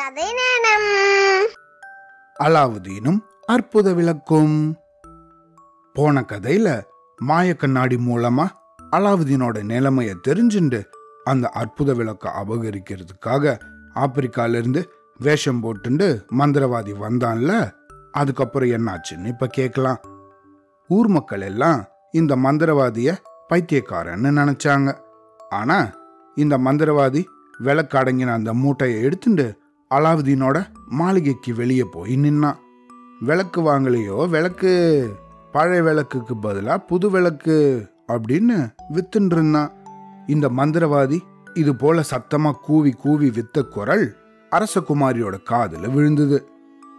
கதை 0.00 0.32
நேரம் 0.32 1.46
அலாவுதீனும் 2.40 3.18
அற்புத 3.46 3.92
விளக்கும். 3.92 4.78
போன 5.92 6.20
கதையில 6.20 6.82
மாய 7.16 7.54
கண்ணாடி 7.54 7.96
மூலமா 7.96 8.46
அலாவுதீனோட 8.96 9.62
நிலைமைய 9.62 10.14
தெரிஞ்சுண்டு 10.28 10.84
அந்த 11.24 11.48
அற்புத 11.48 11.92
விளக்க 11.92 12.44
அபகரிக்கிறதுக்காக 12.46 13.60
ஆப்பிரிக்கால 13.94 14.48
இருந்து 14.48 14.92
வேஷம் 15.18 15.62
போட்டுண்டு 15.62 16.24
மந்திரவாதி 16.38 16.94
வந்தான்ல 17.00 17.72
அதுக்கப்புறம் 18.12 18.68
என்னாச்சுன்னு 18.68 19.26
இப்ப 19.26 19.46
கேட்கலாம் 19.46 20.00
ஊர் 20.88 21.08
மக்கள் 21.08 21.40
எல்லாம் 21.40 21.84
இந்த 22.12 22.36
மந்திரவாதிய 22.36 23.16
பைத்தியக்காரன்னு 23.48 24.30
நினைச்சாங்க. 24.40 24.98
ஆனா 25.38 25.90
இந்த 26.34 26.58
மந்திரவாதி 26.58 27.24
விளக்கு 27.58 27.98
அடங்கின 27.98 28.32
அந்த 28.32 28.54
மூட்டையை 28.54 29.02
எடுத்துட்டு 29.02 29.59
அலாவுதீனோட 29.94 30.66
மாளிகைக்கு 30.88 31.54
வெளியே 31.54 31.84
போய் 31.84 32.16
நின்னான் 32.16 32.56
விளக்கு 33.20 33.60
வாங்கலையோ? 33.62 34.28
விளக்கு 34.28 34.70
பழைய 35.52 35.82
விளக்குக்கு 35.82 36.34
பதிலா 36.34 36.76
புது 36.76 37.10
விளக்கு 37.10 37.86
அப்படின்னு 38.08 38.72
வித்துன்னு 38.92 39.32
இருந்தான் 39.32 39.72
இந்த 40.26 40.48
மந்திரவாதி 40.48 41.18
இது 41.54 41.76
போல 41.76 42.02
சத்தமா 42.10 42.52
கூவி 42.52 42.90
கூவி 42.92 43.30
வித்த 43.30 43.62
குரல் 43.62 44.16
அரசகுமாரியோட 44.50 45.42
காதில் 45.42 45.88
விழுந்தது. 45.88 46.48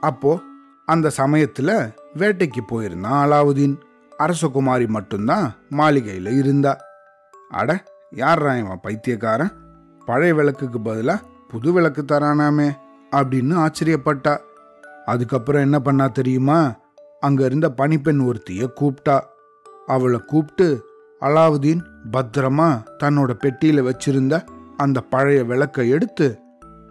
அப்போ 0.01 0.39
அந்த 0.85 1.11
சமயத்துல 1.17 1.93
வேட்டைக்கு 2.15 2.61
போயிருந்தான் 2.71 3.21
அலாவுதீன். 3.25 3.79
அரசகுமாரி 4.19 4.87
மட்டும்தான் 4.87 5.51
மாளிகையில 5.69 6.37
இருந்தா. 6.37 6.77
அட 7.49 7.83
யார்ரா 8.15 8.59
இவன் 8.59 8.79
பைத்தியக்காரன்? 8.81 9.51
பழைய 10.05 10.33
விளக்குக்கு 10.33 10.79
பதிலா 10.79 11.19
புது 11.51 11.71
விளக்கு 11.73 12.05
தரானாமே 12.07 12.67
அப்படின்னு 13.11 13.53
ஆச்சரியப்பட்டா. 13.63 14.37
அதுக்கப்புறம் 15.05 15.61
என்ன 15.61 15.79
பண்ணா 15.79 16.07
தெரியுமா? 16.07 16.75
அங்க 17.19 17.45
இருந்த 17.45 17.73
பணிப்பெண் 17.77 18.21
ஒருத்திய 18.25 18.69
கூப்பிட்டா 18.81 19.19
அவளை 19.87 20.19
கூப்பிட்டு 20.19 20.67
அலாவுதீன் 21.21 21.81
பத்திரமா 22.11 22.83
தன்னோட 23.03 23.31
பெட்டியில 23.43 23.79
வச்சிருந்த 23.87 24.45
அந்த 24.77 25.01
பழைய 25.01 25.43
விளக்கை 25.43 25.89
எடுத்து 25.89 26.39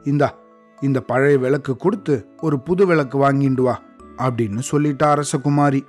இந்தா 0.04 0.34
இந்த 0.80 1.00
பழைய 1.00 1.38
விளக்கு 1.38 1.76
கொடுத்து 1.76 2.26
ஒரு 2.40 2.60
புது 2.60 2.86
விளக்கு 2.86 3.16
வாங்கிண்டு 3.18 3.60
வா 3.60 3.80
அப்படின்னு 4.18 4.60
சொல்லிட்டா 4.70 5.08
அரசகுமாரி. 5.14 5.80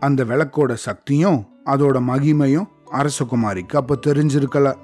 அந்த 0.00 0.24
விளக்கோட 0.24 0.72
சக்தியும் 0.72 1.40
அதோட 1.64 1.96
மகிமையும் 2.12 2.68
அரசகுமாரிக்கு 2.92 3.76
அப்ப 3.76 3.98
தெரிஞ்சிருக்கல. 4.06 4.74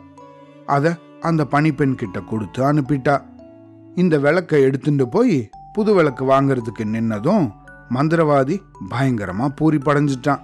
அதை 0.66 0.92
அந்த 1.20 1.44
பணிப்பெண் 1.44 1.94
கிட்ட 1.94 2.20
கொடுத்து 2.20 2.72
அனுப்பிட்டா. 2.72 3.22
இந்த 3.94 4.18
விளக்கை 4.18 4.62
எடுத்துட்டு 4.62 5.08
போய் 5.08 5.50
புது 5.72 5.94
விளக்கு 5.94 6.24
வாங்குறதுக்கு 6.32 6.84
நின்னதும் 6.84 7.52
மந்திரவாதி 7.94 8.62
பயங்கரமா 8.90 9.48
பூரி 9.54 9.78
படைஞ்சிட்டான் 9.78 10.40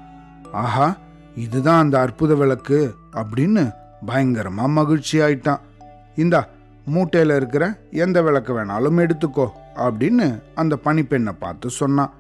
ஆஹா 0.53 0.97
இதுதான் 1.35 1.79
அந்த 1.79 2.01
அற்புத 2.01 2.35
விளக்கு 2.35 2.95
அப்படின்னு 3.13 3.75
பயங்கரமா 4.07 4.69
மகிழ்ச்சி 4.69 5.21
ஆயிட்டான். 5.21 5.61
இந்தா 6.17 6.47
மூட்டையில 6.95 7.37
இருக்கிற 7.37 7.79
எந்த 7.91 8.23
விளக்கு 8.23 8.53
வேணாலும் 8.59 9.01
எடுத்துக்கோ 9.05 9.47
அப்படின்னு 9.77 10.43
அந்த 10.55 10.79
பணிப்பெண்ணை 10.85 11.33
பார்த்து 11.39 11.71
சொன்னான். 11.71 12.13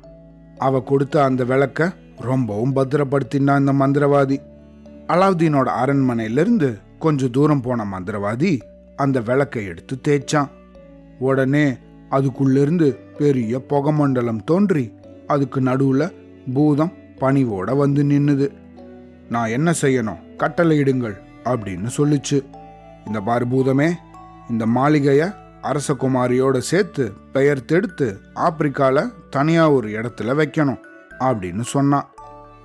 அவ 0.58 0.80
கொடுத்த 0.80 1.24
அந்த 1.24 1.44
விளக்க 1.44 1.92
ரொம்பவும் 2.18 2.76
பத்திரப்படுத்தினான் 2.76 3.58
இந்த 3.58 3.72
மந்திரவாதி. 3.72 4.40
அலாவுதீனோட 5.08 5.68
அரண்மனையிலிருந்து 5.82 6.78
கொஞ்சம் 7.04 7.30
தூரம் 7.30 7.60
போன 7.60 7.86
மந்திரவாதி 7.92 8.50
அந்த 8.96 9.20
விளக்கை 9.20 9.62
எடுத்து 9.64 9.94
தேய்ச்சான். 10.08 10.50
உடனே 11.18 11.64
அதுக்குள்ளிருந்து 12.10 12.88
பெரிய 13.18 13.60
புகமண்டலம் 13.68 14.44
தோன்றி 14.44 14.84
அதுக்கு 15.26 15.60
நடுவுல 15.60 16.02
பூதம் 16.54 16.92
பணிவோட 17.20 17.76
வந்து 17.76 18.02
நின்னுது. 18.04 18.46
நான் 19.28 19.48
என்ன 19.48 19.72
செய்யணும்? 19.82 20.20
கட்டளையிடுங்கள் 20.38 21.16
அப்படின்னு 21.44 21.88
சொல்லுச்சு. 21.96 22.38
இந்த 23.06 23.20
பாரு 23.20 23.46
பூதமே 23.46 23.88
இந்த 24.50 24.66
மாளிகைய 24.66 25.22
அரசகுமாரியோட 25.62 26.58
சேர்த்து 26.58 27.04
பெயர் 27.32 27.64
தெடுத்து 27.72 28.08
ஆப்பிரிக்கால 28.34 29.06
தனியா 29.30 29.64
ஒரு 29.70 29.88
இடத்துல 29.88 30.30
வைக்கணும் 30.40 30.82
அப்படின்னு 31.20 31.64
சொன்னான். 31.74 32.08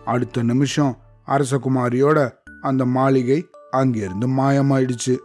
அடுத்த 0.05 0.43
நிமிஷம் 0.43 0.93
அரசகுமாரியோட 1.27 2.19
அந்த 2.61 2.85
மாளிகை 2.85 3.39
அங்கிருந்து 3.71 4.27
மாயமாயிடுச்சு. 4.27 5.17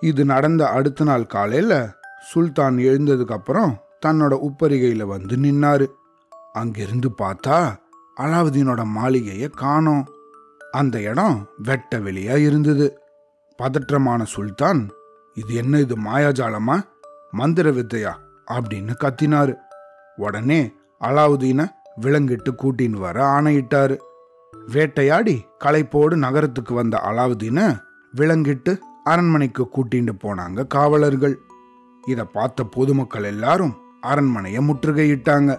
இது 0.00 0.24
நடந்த 0.24 0.68
அடுத்த 0.68 1.04
நாள் 1.04 1.26
காலையில் 1.26 1.88
சுல்தான் 2.20 2.76
எழுந்ததுக்கு 2.76 3.32
அப்புறம் 3.32 3.80
தன்னோட 4.06 4.38
உப்பரிகையில் 4.40 5.02
வந்து 5.02 5.36
நின்னாரு. 5.36 5.86
அங்கிருந்து 6.52 7.10
பார்த்தா 7.22 7.76
அலாவுதீனோட 8.20 8.84
மாளிகையை 8.84 9.48
காணோம். 9.48 10.06
அந்த 10.70 11.00
இடம் 11.00 11.48
வெட்ட 11.56 11.98
வெளியா 11.98 12.36
இருந்தது. 12.36 12.98
பதற்றமான 13.62 14.22
சுல்தான் 14.22 14.88
இது 15.34 15.54
என்ன 15.54 15.78
இது 15.78 15.96
மாயாஜாலமா? 15.96 16.80
மந்திர 17.30 17.70
வித்தையா? 17.70 18.12
அப்படின்னு 18.46 18.94
கத்தினாரு. 19.04 19.56
உடனே 20.16 20.72
அலாவுதீனை 21.00 21.66
விலங்கிட்டு 22.00 22.48
கூட்டின்னு 22.50 22.90
வர 22.90 23.26
ஆணையிட்டாரு. 23.26 23.98
வேட்டையாடி 24.72 25.46
களைப்போடு 25.64 26.14
நகரத்துக்கு 26.14 26.74
வந்த 26.74 27.00
அலாவுதீனை 27.04 27.80
விலங்கிட்டு 28.16 28.78
அரண்மனைக்கு 29.04 29.68
கூட்டிட்டு 29.74 30.12
போனாங்க 30.24 30.66
காவலர்கள். 30.66 31.38
இதை 32.06 32.24
பார்த்த 32.24 32.64
பொதுமக்கள் 32.64 33.22
எல்லாரும் 33.22 33.74
அரண்மனையை 34.00 34.68
முற்றுகையிட்டாங்க. 34.68 35.58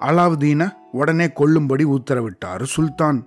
அலாவுதீனை 0.00 0.68
உடனே 0.92 1.26
கொல்லும்படி 1.26 1.84
உத்தரவிட்டாரு 1.84 2.62
சுல்தான். 2.62 3.26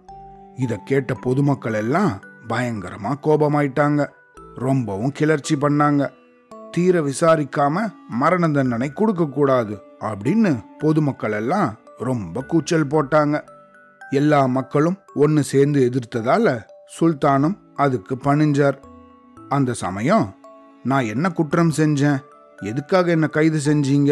இதை 0.55 0.77
கேட்ட 0.83 1.13
பொதுமக்கள் 1.13 1.73
எல்லாம் 1.73 2.11
பயங்கரமா 2.49 3.13
கோபமாயிட்டாங்க. 3.23 4.07
ரொம்பவும் 4.55 5.11
கிளர்ச்சி 5.11 5.55
பண்ணாங்க. 5.55 6.09
தீர 6.71 7.01
விசாரிக்காம 7.01 7.93
மரண 8.09 8.51
தண்டனை 8.51 8.93
கொடுக்க 8.93 9.25
கூடாது 9.27 9.81
அப்படின்னு 9.99 10.51
பொதுமக்கள் 10.79 11.31
எல்லாம் 11.31 11.75
ரொம்ப 11.97 12.41
கூச்சல் 12.41 12.87
போட்டாங்க. 12.87 13.35
எல்லா 14.15 14.45
மக்களும் 14.45 14.97
ஒன்று 15.13 15.43
சேர்ந்து 15.43 15.79
எதிர்த்ததால 15.89 16.47
சுல்தானும் 16.95 17.55
அதுக்கு 17.75 18.15
பணிஞ்சார். 18.15 18.77
அந்த 19.49 19.73
சமயம் 19.73 20.35
நான் 20.83 21.05
என்ன 21.05 21.29
குற்றம் 21.29 21.71
செஞ்சேன்? 21.77 22.19
எதுக்காக 22.63 23.11
என்னை 23.11 23.27
கைது 23.27 23.59
செஞ்சீங்க? 23.65 24.11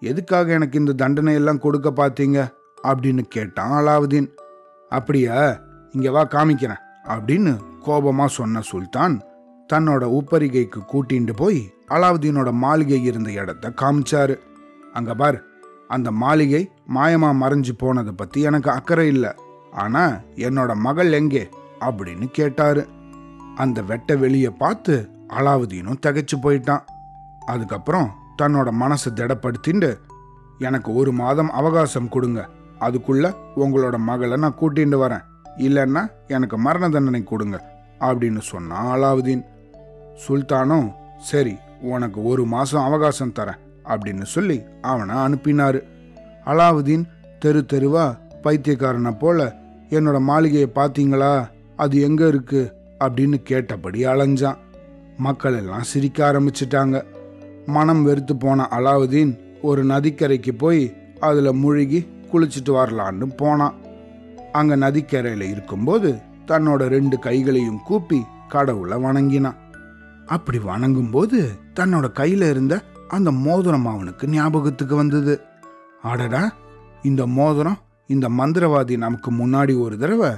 எதுக்காக 0.00 0.52
எனக்கு 0.52 0.78
இந்த 0.78 0.92
தண்டனை 0.92 1.34
எல்லாம் 1.34 1.58
கொடுக்க 1.58 1.90
பார்த்தீங்க 1.90 2.38
அப்படின்னு 2.82 3.22
கேட்டான் 3.28 3.74
அலாவுதீன். 3.80 4.28
அப்படியா? 4.88 5.60
இங்க 5.92 6.10
வா 6.10 6.22
காமிக்கிறேன் 6.24 6.82
அப்படின்னு 7.04 7.52
கோபமா 7.84 8.26
சொன்ன 8.26 8.60
சுல்தான் 8.60 9.20
தன்னோட 9.72 10.04
உப்பரிகைக்கு 10.18 10.80
கூட்டிட்டு 10.92 11.32
போய் 11.36 11.60
அலாவுதீனோட 11.88 12.50
மாளிகை 12.52 13.02
இருந்த 13.02 13.30
இடத்த 13.32 13.72
காமிச்சாரு. 13.80 14.36
அங்க 14.92 15.14
பார் 15.14 15.38
அந்த 15.88 16.10
மாளிகை 16.10 16.70
மாயமா 16.94 17.30
மறைஞ்சு 17.40 17.72
போனதை 17.78 18.12
பத்தி 18.12 18.40
எனக்கு 18.40 18.70
அக்கறை 18.70 19.06
இல்லை. 19.08 19.32
ஆனா 19.72 20.18
என்னோட 20.36 20.74
மகள் 20.74 21.12
எங்கே? 21.12 21.48
அப்படின்னு 21.80 22.26
கேட்டாரு. 22.30 22.88
அந்த 23.56 23.82
வெட்ட 23.82 24.16
வெளிய 24.16 24.50
பார்த்து 24.50 25.08
அலாவுதீனும் 25.28 26.00
தகைச்சு 26.06 26.36
போயிட்டான். 26.42 26.82
அதுக்கப்புறம் 27.46 28.10
தன்னோட 28.42 28.68
மனசை 28.80 29.10
திடப்படுத்திண்டு 29.14 29.98
எனக்கு 30.58 30.94
ஒரு 30.94 31.12
மாதம் 31.12 31.50
அவகாசம் 31.50 32.08
கொடுங்க. 32.08 32.48
அதுக்குள்ள 32.80 33.34
உங்களோட 33.56 33.96
மகளை 33.96 34.36
நான் 34.36 34.56
கூட்டிட்டு 34.60 34.98
வரேன். 35.04 35.22
இல்லைன்னா 35.56 36.10
எனக்கு 36.26 36.58
மரண 36.58 36.88
தண்டனை 36.88 37.24
கொடுங்க 37.24 37.74
அப்படின்னு 38.00 38.38
சொன்னான் 38.38 38.98
அலாவுதீன். 38.98 39.44
சுல்தானும் 40.28 40.92
சரி 41.18 41.56
உனக்கு 41.80 42.24
ஒரு 42.24 42.44
மாசம் 42.44 42.82
அவகாசம் 42.82 43.32
தரேன் 43.38 43.58
அப்படின்னு 43.84 44.22
சொல்லி 44.22 44.62
அவனை 44.82 45.14
அனுப்பினாரு. 45.14 45.82
அலாவுதீன் 46.46 47.04
தெரு 47.38 47.66
தெருவா 47.72 48.16
பைத்தியக்காரனை 48.42 49.18
போல 49.18 49.56
என்னோட 49.92 50.20
மாளிகையை 50.20 50.70
பார்த்தீங்களா? 50.74 51.48
அது 51.76 52.00
எங்கே 52.00 52.28
இருக்கு? 52.28 52.74
அப்படின்னு 52.98 53.34
கேட்டபடி 53.34 54.04
அலைஞ்சான். 54.04 54.56
மக்கள் 55.16 55.56
எல்லாம் 55.56 55.82
சிரிக்க 55.82 56.32
ஆரம்பிச்சிட்டாங்க. 56.32 57.02
மனம் 57.66 58.02
வெறுத்து 58.02 58.36
போன 58.36 58.68
அலாவுதீன் 58.70 59.38
ஒரு 59.62 59.84
நதிக்கரைக்கு 59.84 60.52
போய் 60.58 60.96
அதில் 61.20 61.52
முழுகி 61.52 62.06
குளிச்சுட்டு 62.32 62.70
வரலான்னு 62.70 63.36
போனான். 63.36 63.74
அங்கே 64.52 64.74
நதிக்கரையில் 64.74 65.50
இருக்கும்போது 65.50 66.18
தன்னோட 66.46 66.86
ரெண்டு 66.86 67.18
கைகளையும் 67.18 67.82
கூப்பி 67.84 68.22
கடவுளை 68.48 68.98
வணங்கினான். 68.98 69.56
அப்படி 70.26 70.58
வணங்கும்போது 70.58 71.48
தன்னோட 71.74 72.12
கையில் 72.12 72.42
இருந்த 72.42 72.82
அந்த 73.08 73.30
மோதிரம் 73.30 73.86
அவனுக்கு 73.86 74.28
ஞாபகத்துக்கு 74.28 74.96
வந்தது. 74.96 75.40
அடடா 76.02 76.52
இந்த 77.02 77.26
மோதிரம் 77.26 77.78
இந்த 78.12 78.28
மந்திரவாதி 78.28 78.96
நமக்கு 78.96 79.30
முன்னாடி 79.32 79.80
ஒரு 79.80 79.98
தடவை 79.98 80.30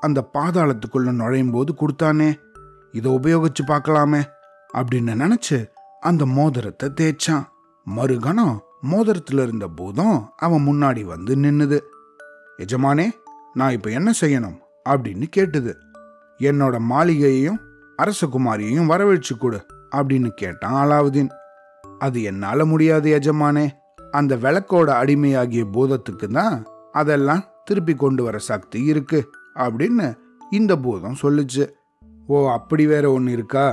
அந்த 0.00 0.30
பாதாளத்துக்குள்ள 0.32 1.10
நுழையும் 1.12 1.50
போது 1.50 1.74
கொடுத்தானே 1.74 2.28
இதை 2.92 3.12
உபயோகிச்சு 3.12 3.62
பார்க்கலாமே 3.66 4.20
அப்படின்னு 4.74 5.14
நினைச்சு 5.14 5.58
அந்த 6.00 6.26
மோதிரத்தை 6.26 6.88
தேய்ச்சான். 7.00 7.44
மறுகணம் 7.96 8.58
மோதிரத்தில் 8.80 9.40
இருந்த 9.40 9.66
பூதம் 9.68 10.32
அவன் 10.36 10.66
முன்னாடி 10.66 11.02
வந்து 11.04 11.36
நின்னுது. 11.36 11.78
எஜமானே 12.56 13.06
நான் 13.54 13.70
இப்போ 13.70 13.90
என்ன 13.90 14.12
செய்யணும்? 14.20 14.58
அப்படின்னு 14.88 15.26
கேட்டுது. 15.36 15.72
என்னோட 16.38 16.76
மாளிகையையும் 16.90 17.60
அரசகுமாரியையும் 17.98 18.90
வரவழைச்சு 18.92 19.34
கொடு 19.38 19.66
அப்படின்னு 19.96 20.28
கேட்டான் 20.28 20.78
அலாவுதீன். 20.84 21.30
அது 21.98 22.22
என்னால் 22.22 22.64
முடியாது 22.64 23.10
எஜமானே. 23.10 23.66
அந்த 24.10 24.36
விளக்கோட 24.36 24.88
அடிமையாகிய 25.02 25.64
பூதத்துக்கு 25.72 26.26
தான் 26.32 26.64
அதெல்லாம் 27.00 27.42
திருப்பி 27.64 27.94
கொண்டு 27.94 28.22
வர 28.24 28.36
சக்தி 28.38 28.80
இருக்கு 28.84 29.20
அப்படின்னு 29.54 30.06
இந்த 30.50 30.72
பூதம் 30.76 31.20
சொல்லுச்சு. 31.22 31.64
ஓ 32.26 32.36
அப்படி 32.50 32.84
வேற 32.86 33.06
ஒன்று 33.12 33.32
இருக்கா? 33.32 33.66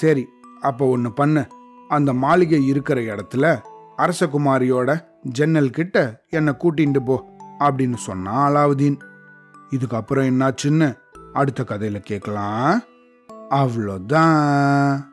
சரி 0.00 0.24
அப்போ 0.60 0.84
ஒன்று 0.86 1.10
பண்ணு. 1.12 1.42
அந்த 1.88 2.10
மாளிகை 2.24 2.60
இருக்கிற 2.66 3.00
இடத்துல 3.00 3.46
அரசகுமாரியோட 3.98 4.90
ஜன்னல் 5.38 5.70
கிட்ட 5.70 6.24
என்னை 6.28 6.52
கூட்டிட்டு 6.58 7.00
போ 7.04 7.16
அப்படின்னு 7.58 7.98
சொன்னா 8.08 8.34
அலாவுதீன். 8.48 8.98
இதுக்கப்புறம் 9.70 10.28
என்னாச்சுன்னு 10.30 10.88
அடுத்த 11.32 11.62
கதையில 11.62 11.98
கேட்கலாம் 12.00 12.80
அவ்வளோதான். 13.50 15.10